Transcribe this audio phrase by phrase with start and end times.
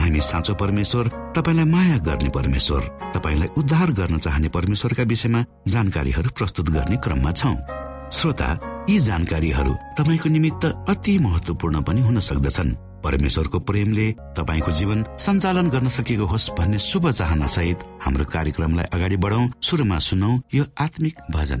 [0.00, 2.82] हामी साँचो परमेश्वर तपाईँलाई माया गर्ने परमेश्वर
[3.14, 7.54] तपाईँलाई उद्धार गर्न चाहने परमेश्वरका विषयमा जानकारीहरू प्रस्तुत गर्ने क्रममा छौ।
[8.10, 8.48] श्रोता
[8.90, 15.88] यी जानकारीहरू तपाईँको निमित्त अति महत्वपूर्ण पनि हुन सक्दछन्। परमेश्वरको प्रेमले तपाईँको जीवन सञ्चालन गर्न
[15.88, 21.60] सकेको होस् भन्ने शुभ चाहना सहित हाम्रो कार्यक्रमलाई अगाडि बढाउ सुरुमा सुनौ यो आत्मिक भजन।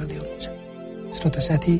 [1.21, 1.73] श्रोता साथी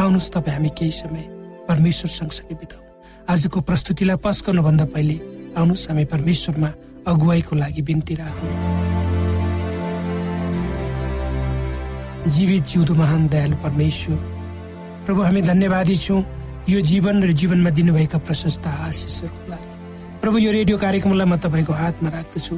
[0.00, 1.24] आउनुहोस् तपाईँ हामी केही समय
[1.68, 2.80] परमेश्वर सँगसँगै बिताउ।
[3.28, 5.16] आजको प्रस्तुतिलाई पस गर्नुभन्दा पहिले
[5.52, 6.70] आउनुहोस् हामी परमेश्वरमा
[7.04, 8.52] अगुवाईको लागि बिन्ती राखौँ।
[12.24, 14.16] जीवित जिउँदो महान दयालु परमेश्वर
[15.04, 16.24] प्रभु हामी धन्यवादी छौँ।
[16.68, 19.68] यो जीवन र जीवनमा दिनुभएका प्रशस्त आशिषहरूको लागि।
[20.20, 22.54] प्रभु यो रेडियो कार्यक्रमलाई म तपाईँको हातमा राख्दछु।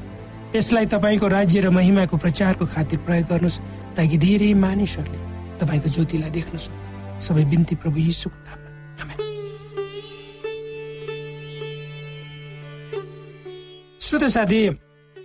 [0.55, 3.63] यसलाई तपाईँको राज्य र महिमाको प्रचारको खातिर प्रयोग गर्नुहोस्
[3.97, 5.32] ताकि धेरै मानिसहरूले
[5.63, 9.15] तपाईँको ज्योतिलाई देख्न सक्नु। सबै बिन्ती प्रभु यीशुको नाममा।
[14.01, 14.61] श्रोत साथी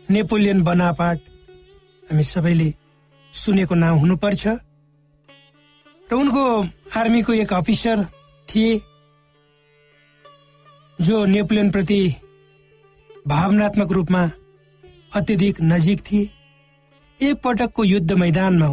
[0.09, 1.17] नेपोलियन बनापाट
[2.09, 2.69] हामी सबैले
[3.33, 4.47] सुनेको नाम हुनुपर्छ।
[6.07, 6.43] र उनको
[6.95, 8.05] आर्मीको एक अफिसर
[8.47, 8.71] थिए
[11.01, 12.01] जो नेपोलियन प्रति
[13.27, 14.21] भावनात्मक रूपमा
[15.15, 16.29] अत्यधिक नजिक थिए।
[17.17, 18.67] एक पटकको युद्ध मैदानमा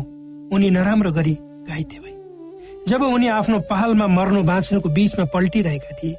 [0.55, 1.35] उनी नराम्रो गरी
[1.69, 2.13] घाइते भए
[2.89, 6.17] जब उनी आफ्नो पहलमा मर्नु बाँच्नुको बीचमा पल्टिरहेका थिए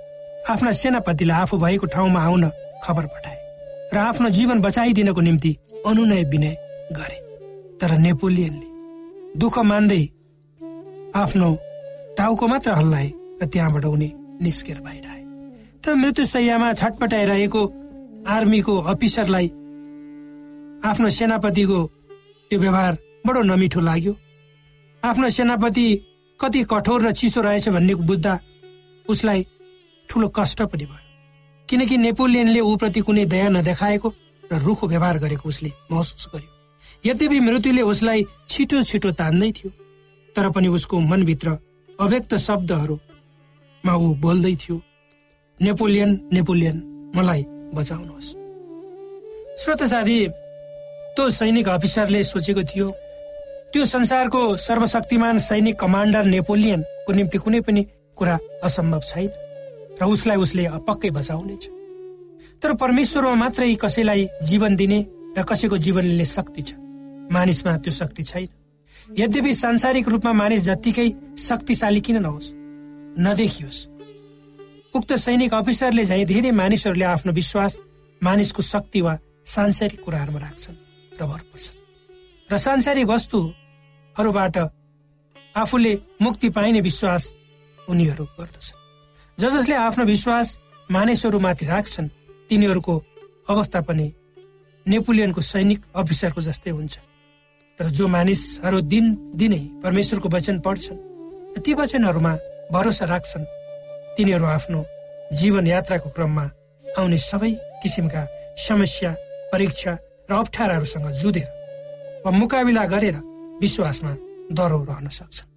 [0.52, 2.50] आफ्ना सेनापतिलाई आफू भएको ठाउँमा आउन
[2.84, 3.38] खबर पठाए
[3.94, 5.52] र आफ्नो जीवन बचाइदिनको निम्ति
[5.88, 6.56] अनुनय विनय
[6.98, 7.18] गरे।
[7.82, 8.68] तर नेपोलियनले
[9.40, 10.04] दुःख मान्दै
[11.16, 11.50] आफ्नो
[12.18, 13.08] टाउको मात्र हल्लाए
[13.42, 14.10] र त्यहाँबाट उनी
[14.42, 15.24] निस्केर बाहिर आए।
[15.84, 17.62] तर मृत्यु सयमा छटपटाइरहेको
[18.28, 19.48] आर्मीको अफिसरलाई
[20.90, 21.80] आफ्नो सेनापतिको
[22.52, 22.98] त्यो व्यवहार
[23.28, 24.14] बडो नमिठो लाग्यो।
[25.06, 25.88] आफ्नो सेनापति
[26.40, 28.34] कति कठोर र चिसो रहेछ भन्ने बुझ्दा
[29.06, 29.46] उसलाई
[30.10, 31.04] ठुलो कष्ट पनि भयो।
[31.70, 34.10] किनकि नेपोलियनले ऊप्रति कुनै दया नदेखाएको
[34.52, 36.52] र रुखो व्यवहार गरेको उसले महसुस गर्यो।
[37.06, 39.70] यद्यपि मृत्युले उसलाई छिटो छिटो तान्दै थियो
[40.36, 41.58] तर पनि उसको मनभित्र
[42.00, 44.82] अव्यक्त शब्दहरूमा ऊ बोल्दै थियो
[45.60, 46.78] नेपोलियन नेपोलियन
[47.16, 47.42] मलाई
[47.76, 48.30] बचाउनुहोस्।
[49.62, 50.18] श्रोत साथी
[51.16, 52.88] त्यो सैनिक अफिसरले सोचेको थियो
[53.74, 57.82] त्यो संसारको सर्वशक्तिमान सैनिक कमान्डर नेपोलियनको निम्ति कुनै पनि
[58.18, 59.32] कुरा असम्भव छैन
[60.00, 61.64] र उसलाई उसले पक्कै बचाउनेछ।
[62.62, 65.00] तर परमेश्वरमा मात्रै कसैलाई जीवन दिने
[65.38, 66.74] र कसैको जीवन लिने शक्ति छ।
[67.32, 68.50] मानिसमा त्यो शक्ति छैन।
[69.20, 72.54] यद्यपि सांसारिक रूपमा मानिस जत्तिकै शक्तिशाली किन नहोस्
[73.20, 73.80] नदेखियोस्।
[74.96, 77.78] उक्त सैनिक अफिसरले झै धेरै मानिसहरूले आफ्नो विश्वास
[78.22, 79.14] मानिसको शक्ति वा
[79.46, 80.78] सांसारिक कुराहरूमा राख्छन्
[81.20, 81.85] र भर पर्छन्।
[82.50, 84.58] र सांसारिक वस्तुहरूबाट
[85.56, 87.24] आफूले मुक्ति पाइने विश्वास
[87.78, 88.68] उनीहरू गर्दछ
[89.38, 90.48] ज जसले आफ्नो विश्वास
[90.90, 92.10] मानिसहरूमाथि राख्छन्
[92.50, 92.96] तिनीहरूको
[93.50, 94.08] अवस्था पनि
[94.86, 96.96] नेपोलियनको सैनिक अफिसरको जस्तै हुन्छ।
[97.80, 101.02] तर जो मानिसहरू दिन दिनै परमेश्वरको वचन पढ्छन्
[101.66, 102.34] ती वचनहरूमा
[102.72, 103.50] भरोसा राख्छन्
[104.18, 104.86] तिनीहरू आफ्नो
[105.34, 106.46] जीवन यात्राको क्रममा
[106.86, 108.22] आउने सबै किसिमका
[108.68, 109.12] समस्या
[109.52, 109.92] परीक्षा
[110.30, 111.65] र अप्ठ्याराहरूसँग जुधेर।
[112.26, 113.16] वा मुकाबिला गरेर
[113.62, 114.12] विश्वासमा
[114.58, 115.50] डरो रहन सक्छन्।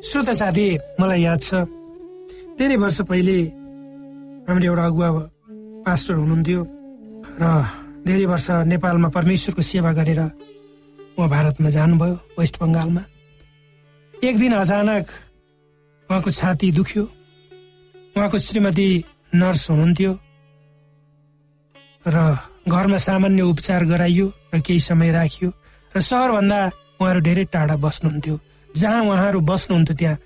[0.00, 0.66] श्रोता साथी
[1.00, 1.50] मलाई याद छ
[2.56, 3.36] धेरै वर्ष पहिले
[4.48, 5.08] हाम्रो एउटा अगुवा
[5.84, 6.60] पास्टर हुनुहुन्थ्यो
[7.40, 7.44] र
[8.08, 10.20] धेरै वर्ष नेपालमा परमेश्वरको सेवा गरेर
[11.16, 13.02] उहाँ भारतमा जानुभयो वेस्ट बङ्गालमा।
[14.14, 15.04] एक दिन अचानक
[16.08, 17.04] उहाँको छाती दुख्यो
[18.16, 18.88] उहाँको श्रीमती
[19.36, 20.12] नर्स हुनुहुन्थ्यो
[22.06, 22.16] र
[22.72, 25.50] घरमा सामान्य उपचार गराइयो र केही समय राखियो।
[25.96, 26.58] र सहरभन्दा
[27.00, 28.36] उहाँहरू धेरै टाढा बस्नुहुन्थ्यो।
[28.70, 30.16] जहाँ उहाँहरू बस्नुहुन्थ्यो त्यहाँ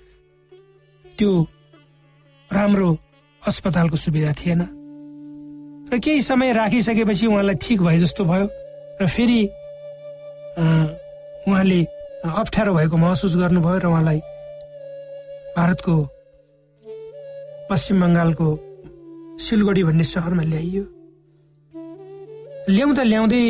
[1.17, 1.31] त्यो
[2.49, 2.89] राम्रो
[3.41, 4.61] अस्पतालको सुविधा थिएन।
[5.87, 8.47] र केही समय राखिसकेपछि उहाँलाई ठिक भए जस्तो भयो
[8.99, 9.39] र फेरि
[11.47, 11.79] उहाँले
[12.27, 14.19] अप्ठ्यारो भएको महसुस गर्नुभयो र उहाँलाई
[15.55, 15.95] भारतको
[17.71, 18.47] पश्चिम बङ्गालको
[19.39, 20.83] सिलगढी भन्ने सहरमा ल्याइयो।
[22.75, 23.43] ल्याउँदा ल्याउँदै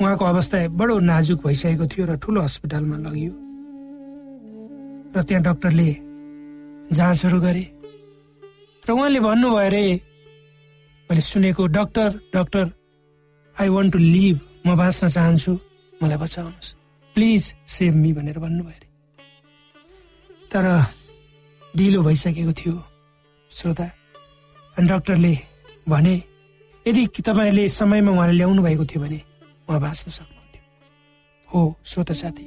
[0.00, 3.32] उहाँको अवस्था बडो नाजुक भइसकेको थियो र ठुलो हस्पिटलमा लगियो।
[5.12, 5.88] र त्यहाँ डक्टरले
[6.96, 7.64] जाँचहरू गरे।
[8.84, 9.84] र उहाँले भन्नुभयो अरे
[11.10, 12.64] मैले सुनेको doctor doctor
[13.56, 15.52] I want to live म बाँच्न चाहन्छु।
[16.00, 16.68] मलाई बचाउनुहोस्।
[17.14, 18.88] प्लिज सेभ मी भनेर भन्नुभयो अरे।
[20.48, 20.64] तर
[21.76, 22.76] ढिलो भइसकेको थियो
[23.50, 23.84] श्रोता।
[24.76, 25.34] अनि डक्टरले
[25.88, 26.14] भने
[26.86, 29.20] यदि तपाईँले समयमा उहाँले ल्याउनु भएको थियो भने
[29.70, 30.62] उहाँ बाँच्न सक्नुहुन्थ्यो
[31.48, 32.46] हो श्रोता साथी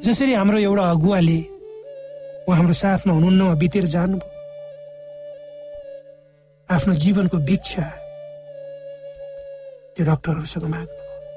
[0.00, 1.40] जसरी हाम्रो एउटा अगुवाले
[2.48, 4.34] उहाँ हाम्रो साथमा हुनुहुन्न उहाँ बितेर जानुभयो
[6.68, 7.86] आफ्नो जीवनको भिक्षा
[9.94, 10.94] त्यो डक्टरहरूसँग माग्नु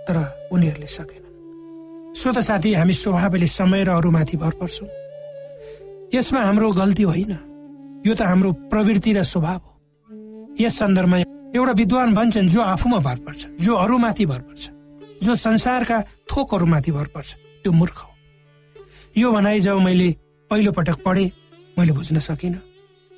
[0.07, 0.17] तर
[0.51, 4.89] उनीहरूले सकेनन्। श्रोता साथी हामी स्वभावले समय र अरूमाथि भर पर्छौँ।
[6.15, 7.31] यसमा हाम्रो गल्ती होइन।
[8.07, 9.73] यो त हाम्रो प्रवृत्ति र स्वभाव हो।
[10.59, 11.17] यस सन्दर्भमा
[11.49, 14.69] एउटा विद्वान भन्छन् जो आफूमा भर पर्छ जो अरूमाथि भर पर्छ
[15.23, 18.09] जो संसारका थोकहरूमाथि भर पर्छ त्यो मूर्ख हो।
[19.17, 20.09] यो भनाइ जब मैले
[20.51, 21.31] पहिलो पटक पढेँ
[21.77, 22.61] मैले बुझ्न सकिनँ।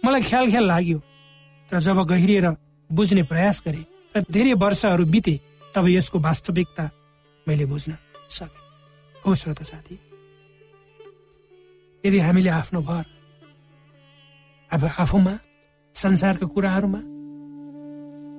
[0.03, 1.00] मलाई ख्याल ख्याल लाग्यो
[1.69, 2.47] र जब गहिरिएर
[2.89, 3.83] बुझ्ने प्रयास गरे
[4.15, 5.39] र धेरै वर्षहरू बिते
[5.75, 6.89] तब यसको वास्तविकता
[7.47, 7.91] मैले बुझ्न
[8.29, 8.59] सके।
[9.15, 10.00] हो श्रोता साथी
[12.03, 13.05] यदि हामीले आफ्नो भर
[14.71, 15.33] अब आफूमा
[15.95, 17.01] संसारका कुराहरूमा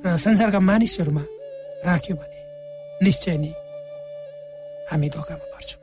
[0.04, 1.24] र संसारका मानिसहरूमा
[1.86, 2.38] राख्यो भने
[3.04, 3.52] निश्चय नै
[4.90, 5.80] हामी धोकामा पर्छौँ।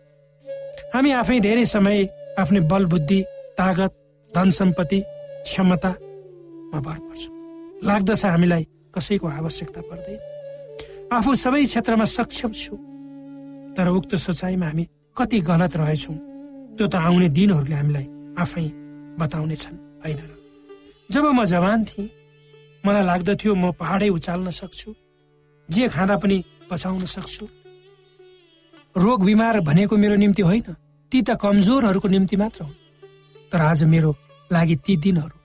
[0.93, 1.97] हामी आफै धेरै समय
[2.41, 3.19] आफ्नै बल बुद्धि
[3.59, 3.91] तागत
[4.31, 4.99] धन सम्पत्ति
[5.47, 7.33] क्षमतामा भर पर्छौँ।
[7.87, 8.63] लाग्दछ हामीलाई
[8.95, 10.19] कसैको आवश्यकता पर्दैन।
[11.15, 12.75] आफू सबै क्षेत्रमा सक्षम छु
[13.75, 14.83] तर उक्त सोचाइमा हामी
[15.17, 16.17] कति गलत रहेछौँ
[16.75, 18.07] त्यो त आउने दिनहरूले हामीलाई
[18.43, 18.65] आफै
[19.19, 20.19] बताउने छन् होइन
[21.09, 22.09] जब म जवान थिएँ
[22.83, 24.89] मलाई लाग्दथ्यो म पहाडै उचाल्न सक्छु
[25.69, 26.37] जे खाँदा पनि
[26.71, 27.45] बचाउन सक्छु।
[28.95, 30.67] रोग बिमार भनेको मेरो निम्ति होइन
[31.11, 32.77] ती त कमजोरहरूको निम्ति मात्र हुन्।
[33.51, 34.15] तर आज मेरो
[34.51, 35.37] लागि ती दिनहरू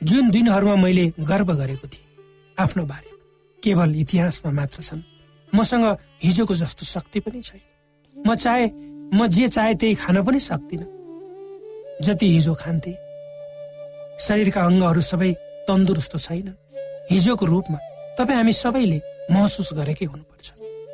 [0.00, 2.06] जुन दिनहरूमा मैले गर्व गरेको थिएँ
[2.56, 3.10] आफ्नो बारे
[3.62, 5.02] केवल इतिहासमा मात्र छन्।
[5.48, 5.86] मसँग
[6.24, 7.60] हिजोको जस्तो शक्ति पनि छैन।
[8.16, 8.66] म चाहे
[9.14, 10.90] म जे चाहे त्यही खान पनि सक्दिनँ।
[12.04, 12.92] जति हिजो खान्थे
[14.20, 15.32] शरीरका अङ्गहरू सबै
[15.68, 16.48] तन्दुरुस्त छैन।
[17.10, 17.78] हिजोको रूपमा
[18.18, 18.98] तपाईँ हामी सबैले
[19.30, 20.48] महसुस गरेकै हुनुपर्छ।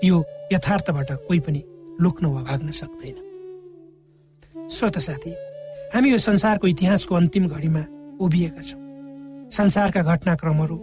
[0.04, 0.16] यो
[0.52, 1.60] यथार्थबाट कोही पनि
[2.02, 3.18] लुक्न वा भाग्न सक्दैन।
[4.68, 5.32] श्रोत साथी
[5.94, 7.82] हामी यो संसारको इतिहासको अन्तिम घडीमा
[8.20, 8.80] उभिएका छौँ।
[9.50, 10.76] संसारका घटनाक्रमहरू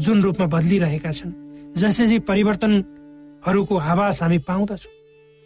[0.00, 1.32] जुन रूपमा बदलिरहेका छन्
[1.76, 4.92] जसरी परिवर्तनहरूको आवाज हामी पाउँदछौँ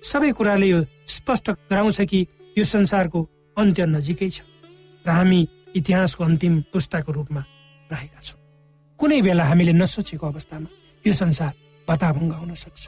[0.02, 2.20] सबै कुराले यो स्पष्ट गराउँछ कि
[2.56, 3.20] यो संसारको
[3.56, 4.42] अन्त्य नजिकै छ।
[5.06, 5.40] र हामी
[5.76, 7.42] इतिहासको अन्तिम पुस्ताको रूपमा
[7.92, 8.38] रहेका छौँ।
[8.98, 10.68] कुनै बेला हामीले नसोचेको अवस्थामा
[11.04, 11.52] यो संसार
[11.88, 12.82] बताभङ्ग हुन सक्छ।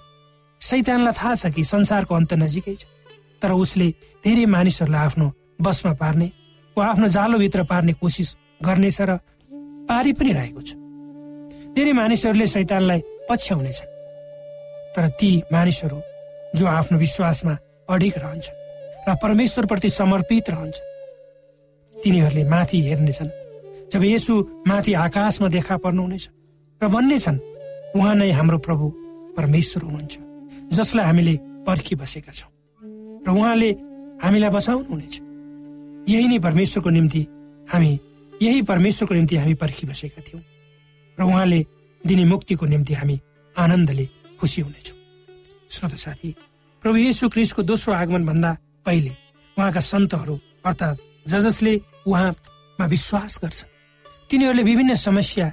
[0.61, 2.85] सैतानलाई थाहा छ कि संसारको अन्त नजिकै छ
[3.43, 3.89] तर उसले
[4.25, 5.27] धेरै मानिसहरूलाई आफ्नो
[5.61, 6.29] बसमा पार्ने
[6.77, 8.29] वा आफ्नो जालोभित्र पार्ने कोसिस
[8.63, 9.19] गर्नेछ र
[9.89, 10.71] पारी पनि रहेको छ।
[11.77, 13.93] धेरै मानिसहरूले शैतानलाई पछ्याउनेछन्
[14.95, 15.99] तर ती मानिसहरू
[16.57, 17.55] जो आफ्नो विश्वासमा
[17.91, 18.59] अडिग रहन्छन्
[19.09, 20.93] र परमेश्वरप्रति समर्पित रहन्छन्
[22.05, 23.31] तिनीहरूले माथि हेर्नेछन्।
[23.93, 24.35] जब यसु
[24.69, 26.25] माथि आकाशमा देखा पर्नुहुनेछ
[26.81, 27.39] र भन्नेछन्
[27.97, 28.87] उहाँ नै हाम्रो प्रभु
[29.37, 30.15] परमेश्वर हुनुहुन्छ
[30.73, 31.35] जसलाई हामीले
[31.67, 32.51] पर्खिबसेका छौँ।
[33.25, 33.71] र उहाँले
[34.23, 35.15] हामीलाई बचाउनुहुनेछ।
[36.13, 37.23] यही नै परमेश्वरको निम्ति
[37.73, 37.93] हामी
[38.43, 40.43] यही परमेश्वरको निम्ति हामी पर्खिबसेका थियौँ।
[41.19, 41.61] र उहाँले
[42.05, 43.17] दिने मुक्तिको निम्ति हामी
[43.57, 44.07] आनन्दले
[44.41, 44.99] खुसी हुनेछौँ।
[45.71, 46.31] श्रोत साथी
[46.83, 48.51] प्रभु येशु क्रिस्टको दोस्रो आगमन भन्दा
[48.87, 49.13] पहिले
[49.57, 50.35] उहाँका सन्तहरू
[50.67, 51.73] अर्थात् ज जसले
[52.07, 53.61] उहाँमा विश्वास गर्छ।
[54.31, 55.47] तिनीहरूले विभिन्न समस्या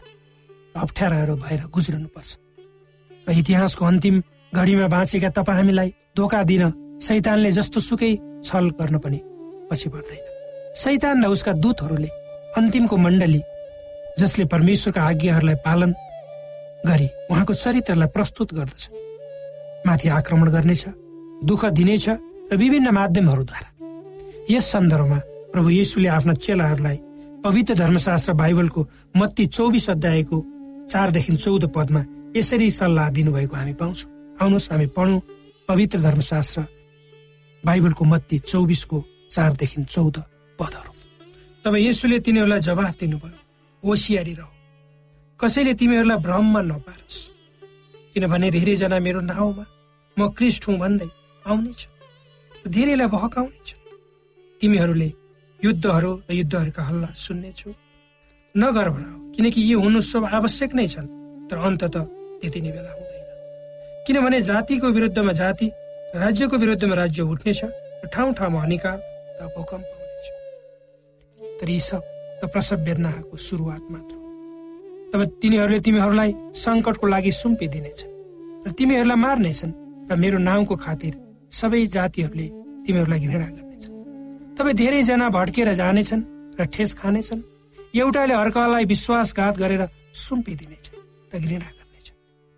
[0.76, 2.30] अप्ठ्याराहरू भएर गुज्रनु पर्छ
[3.28, 4.16] र इतिहासको अन्तिम
[4.54, 6.64] घडीमा बाँचेका तपाईँ हामीलाई धोका दिन
[7.00, 8.12] सैतानले जस्तो सुकै
[8.44, 9.20] छल गर्न पनि
[9.72, 10.22] पछि पर्दैन।
[10.76, 12.10] सैतान र उसका दूतहरूले
[12.58, 13.42] अन्तिमको मण्डली
[14.20, 15.92] जसले परमेश्वरका आज्ञाहरूलाई पालन
[16.88, 18.84] गरी उहाँको चरित्रलाई प्रस्तुत गर्दछ।
[19.88, 20.84] माथि आक्रमण गर्नेछ
[21.48, 22.06] दुःख दिनेछ
[22.52, 23.70] र विभिन्न माध्यमहरूद्वारा।
[24.50, 25.20] यस सन्दर्भमा
[25.52, 26.98] प्रभु येसुले आफ्ना चेलाहरूलाई
[27.44, 28.82] पवित्र धर्मशास्त्र बाइबलको
[29.18, 30.38] मत्ती चौबिस अध्यायको
[30.92, 32.02] चारदेखि चौध पदमा
[32.36, 34.10] यसरी सल्लाह दिनुभएको हामी पाउँछौँ।
[34.42, 35.20] आउनुहोस् हामी पढौँ
[35.68, 36.62] पवित्र धर्मशास्त्र
[37.64, 40.18] बाइबलको मत्ती चौबिसको चारदेखि चौध
[40.60, 40.94] पदहरू।
[41.66, 43.38] तब यसुले तिनीहरूलाई जवाफ दिनुभयो
[43.84, 44.50] होसियारी रह।
[45.40, 47.20] कसैले तिमीहरूलाई भ्रममा नपारोस्
[48.14, 49.66] किनभने धेरैजना मेरो नाउँमा
[50.18, 51.10] म क्रिस्ट हुँ भन्दै
[51.46, 51.82] आउनेछ
[52.68, 53.70] धेरैलाई भहकाउनेछ
[54.62, 55.10] तिमीहरूले
[55.64, 57.72] युद्धहरू र युद्धहरूका हल्ला सुन्नेछौ।
[58.56, 61.08] नगर भनाऊ किनकि यो हुनु सब आवश्यक नै छन्
[61.50, 61.96] तर अन्तत
[62.42, 63.26] त्यति नै बेला हुँदैन।
[64.08, 65.68] किनभने जातिको विरुद्धमा जाति
[66.24, 68.98] राज्यको विरुद्धमा राज्य उठ्नेछ र ठाउँ ठाउँमा हनिकार
[69.40, 70.26] र भूकम्प हुनेछ।
[71.60, 72.02] तर यी सब
[72.42, 74.16] त प्रसव वेदनाको सुरुवात मात्र
[75.14, 78.14] तब तिनीहरूले तिमीहरूलाई सङ्कटको लागि सुम्पिदिनेछन्
[78.66, 79.74] र तिमीहरूलाई मार्नेछन्
[80.10, 81.14] र मेरो नाउँको खातिर
[81.52, 82.48] सबै जातिहरूले
[82.86, 83.71] तिमीहरूलाई घृणा गर्नेछन्।
[84.58, 86.24] तपाईँ धेरैजना भड्केर जानेछन्
[86.60, 87.42] र ठेस खानेछन्।
[87.96, 89.84] एउटाले अर्कालाई विश्वासघात गरेर
[90.16, 90.86] सुम्पिदिनेछ
[91.34, 92.08] र घृणा गर्नेछ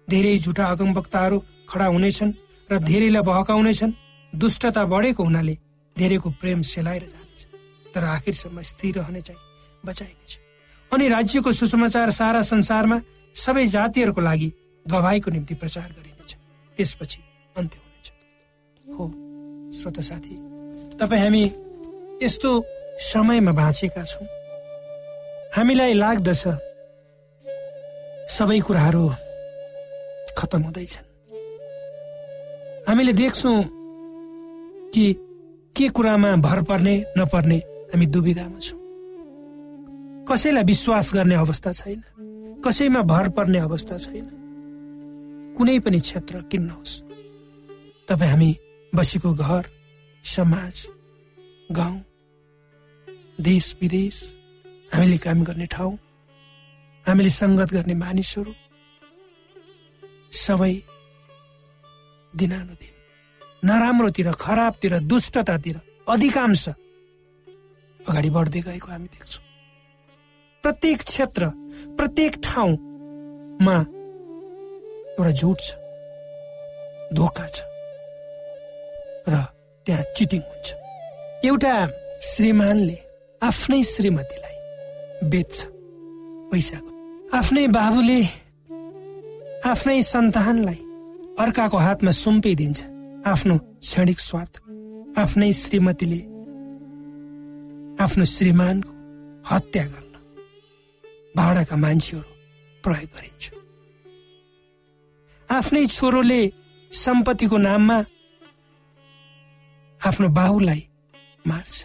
[0.08, 1.38] धेरै झुटा अगमवक्ताहरू
[1.70, 2.32] खडा हुनेछन्
[2.72, 3.94] र धेरैलाई बहकाउनेछन्
[4.34, 5.56] दुष्टता बढेको हुनाले
[5.98, 7.42] धेरैको प्रेम सेलाएर जानेछ
[7.96, 9.42] तर आखिरसम्म स्थिर रहने चाहिँ
[9.86, 10.32] बचाइनेछ
[10.92, 12.98] अनि राज्यको सुसमाचार सारा संसारमा
[13.36, 14.50] सबै जातिहरूको लागि
[14.86, 16.32] गवाईको निम्ति प्रचार गरिनेछ
[16.78, 17.22] त्यसपछि
[17.58, 18.08] अन्त्य हुनेछ।
[18.90, 19.06] हो
[19.78, 20.36] श्रोत साथी
[20.98, 21.44] तपाईँ हामी
[22.24, 22.52] यस्तो
[23.04, 24.28] समयमा बाँचेका छौँ।
[25.56, 26.44] हामीलाई लाग्दछ
[28.32, 29.04] सबै कुराहरू
[30.38, 31.08] खतम हुँदैछन्।
[32.88, 33.58] हामीले देख्छौँ
[34.94, 35.06] कि
[35.76, 37.58] के कुरामा भर पर्ने नपर्ने
[37.92, 38.80] हामी दुविधामा छौँ।
[40.30, 42.02] कसैलाई विश्वास गर्ने अवस्था छैन
[42.64, 44.26] कसैमा भर पर्ने अवस्था छैन।
[45.58, 47.02] कुनै पनि क्षेत्र किन नहोस्
[48.08, 48.52] तपाईँ हामी
[48.94, 49.64] बसेको घर
[50.24, 50.76] समाज
[51.70, 52.00] गाउँ
[53.44, 54.18] देश विदेश
[54.94, 55.94] हामीले काम गर्ने ठाउँ
[57.06, 58.54] हामीले सङ्गत गर्ने मानिसहरू
[60.44, 60.74] सबै
[62.34, 62.94] दिनानुदिन
[63.68, 65.78] नराम्रोतिर खराबतिर दुष्टतातिर
[66.14, 66.64] अधिकांश
[68.00, 69.44] अगाडि बढ्दै गएको हामी देख्छौँ।
[70.64, 71.44] प्रत्येक क्षेत्र
[72.00, 73.78] प्रत्येक ठाउँमा
[75.20, 75.70] एउटा झुट छ
[77.18, 77.58] धोका छ
[79.32, 79.36] र
[79.86, 80.68] त्यहाँ चिटिङ हुन्छ।
[81.48, 81.76] एउटा
[82.30, 82.98] श्रीमानले
[83.44, 84.58] आफ्नै श्रीमतीलाई
[85.32, 85.56] बेच्छ
[86.52, 86.92] पैसाको।
[87.38, 88.20] आफ्नै बाबुले
[89.72, 90.80] आफ्नै सन्तानलाई
[91.44, 92.80] अर्काको हातमा सुम्पिदिन्छ
[93.32, 94.54] आफ्नो क्षणिक स्वार्थ।
[95.24, 96.22] आफ्नै श्रीमतीले
[98.04, 98.94] आफ्नो श्रीमानको
[99.52, 100.14] हत्या गर्न
[101.38, 102.30] भाडाका मान्छेहरू
[102.84, 103.44] प्रयोग गरिन्छ।
[105.50, 106.42] आफ्नै छोरोले
[106.92, 107.98] सम्पत्तिको नाममा
[110.02, 110.82] आफ्नो बाहुलाई
[111.48, 111.83] मार्छ।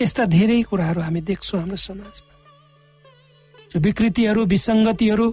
[0.00, 2.34] यस्ता धेरै कुराहरू हामी देख्छौँ हाम्रो समाजमा।
[3.70, 5.26] जो विकृतिहरू विसङ्गतिहरू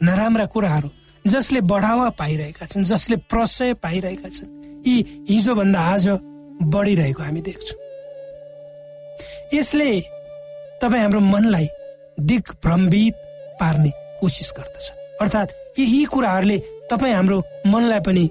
[0.00, 0.88] नराम्रा कुराहरू
[1.24, 4.50] जसले बढावा पाइरहेका छन् जसले प्रशय पाइरहेका छन्
[4.88, 6.08] यी हिजोभन्दा आज
[6.72, 7.78] बढिरहेको हामी देख्छौँ।
[9.54, 9.90] यसले
[10.80, 11.66] तपाईँ हाम्रो मनलाई
[12.20, 13.14] दिग्भ्रमित
[13.60, 13.90] पार्ने
[14.20, 14.86] कोसिस गर्दछ।
[15.20, 16.58] अर्थात् यही कुराहरूले
[16.90, 18.24] तपाईँ हाम्रो मनलाई पनि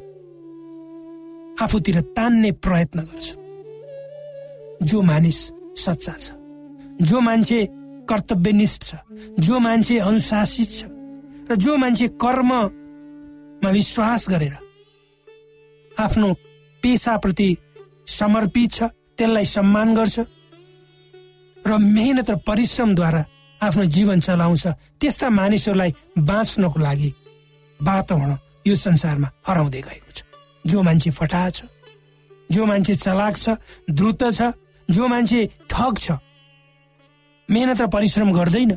[1.62, 3.28] आफूतिर तान्ने प्रयत्न गर्छ।
[4.90, 5.40] जो मानिस
[5.78, 6.32] सच्चा छ।
[7.02, 7.60] जो मान्छे
[8.10, 8.96] कर्तव्यनिष्ठ छ
[9.40, 10.84] जो मान्छे अनुशासित छ
[11.50, 12.62] र जो मान्छे कर्ममा
[13.72, 14.56] विश्वास गरेर
[15.98, 16.34] आफ्नो
[16.84, 17.50] पेसाप्रति
[18.08, 18.84] समर्पित छ
[19.18, 20.20] त्यसलाई सम्मान गर्छ
[21.66, 23.24] र मेहनत र परिश्रमद्वारा
[23.62, 24.66] आफ्नो जीवन चलाउँछ
[25.02, 25.92] त्यस्ता मानिसहरूलाई
[26.30, 27.10] बाँच्नको लागि
[27.80, 28.36] वातावरण
[28.68, 30.20] यो संसारमा हराउँदै गएको छ।
[30.66, 31.66] जो मान्छे फटा छ
[32.50, 33.50] जो मान्छे चलाक छ
[33.90, 34.42] द्रुत छ
[34.90, 36.12] जो मान्छे ठग छ
[37.50, 38.72] मेहनत र परिश्रम गर्दैन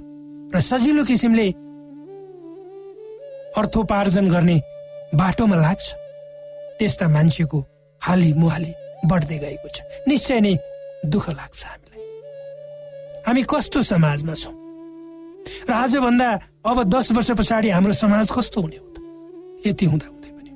[0.54, 1.46] र सजिलो किसिमले
[3.58, 4.56] अर्थोपार्जन गर्ने
[5.14, 5.86] बाटोमा लाग्छ
[6.78, 7.58] त्यस्ता मान्छेको
[8.02, 8.72] हाली मुहाली
[9.10, 10.54] बढ्दै गएको छ। निश्चय नै
[11.06, 12.02] दुःख लाग्छ हामीलाई।
[13.26, 14.54] हामी कस्तो समाजमा छौँ?
[15.68, 16.28] र आजभन्दा
[16.66, 18.96] अब दस वर्ष पछाडि हाम्रो समाज कस्तो हुने हो त?
[19.66, 20.52] यति हुँदा हुँदै पनि।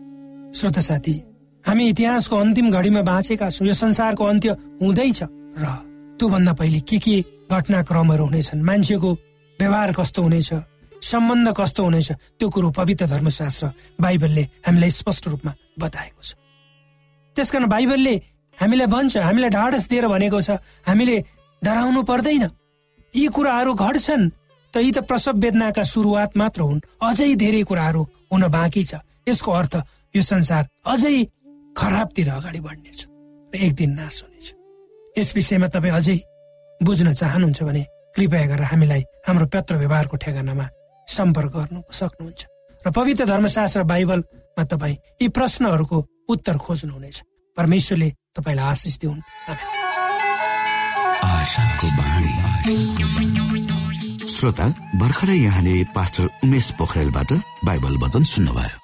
[0.58, 1.14] श्रोता साथी
[1.64, 4.50] हामी इतिहासको अन्तिम घडीमा बाँचेका छौँ। यो संसारको अन्त्य
[4.82, 5.22] हुँदैछ।
[5.58, 5.64] र
[6.18, 7.16] त्योभन्दा पहिले के के
[7.50, 8.62] घटनाक्रमहरू हुनेछन्?
[8.62, 9.10] मान्छेको
[9.58, 10.50] व्यवहार कस्तो हुनेछ?
[11.02, 12.08] सम्बन्ध कस्तो हुनेछ?
[12.38, 13.66] त्यो कुरो पवित्र धर्मशास्त्र
[14.00, 16.34] बाइबलले हामीलाई स्पष्ट रूपमा बताएको छ।
[17.36, 18.14] त्यसकारण बाइबलले
[18.58, 20.50] हामीलाई भन्छ हामीलाई ढाडस दिएर भनेको छ
[20.86, 21.16] हामीले
[21.62, 22.44] डराउनु पर्दैन।
[23.12, 24.30] यी कुराहरू घट्छन्
[24.74, 28.94] त यी त प्रसव वेदनाका सुरुवात मात्र हुन्। अझै धेरै कुराहरू हुन बाँकी छ।
[29.28, 29.74] यसको अर्थ
[30.14, 31.14] यो संसार अझै
[31.78, 33.00] खराबतिर अगाडि बढ्नेछ।
[33.50, 34.46] र एक दिन नाश हुनेछ।
[35.18, 36.16] यस विषयमा तपाईँ अझै
[36.82, 37.82] बुझ्न चाहनुहुन्छ भने
[38.14, 40.66] कृपया गरेर हामीलाई हाम्रो पत्र व्यवहारको ठेगानामा
[41.06, 42.42] सम्पर्क गर्नु सक्नुहुन्छ।
[42.82, 45.98] र पवित्र धर्मशास्त्र बाइबलमा तपाईँ यी प्रश्नहरूको
[46.28, 47.16] उत्तर खोज्नुहुनेछ।
[47.56, 49.20] परमेश्वरले तपाईँलाई आशिष दिउन्।
[54.34, 54.66] श्रोता
[54.98, 57.30] भर्खरै यहाँले पास्टर उमेश पोखरेलबाट
[57.64, 58.83] बाइबल वचन सुन्नुभयो।